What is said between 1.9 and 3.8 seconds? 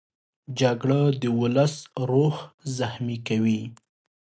روح زخمي کوي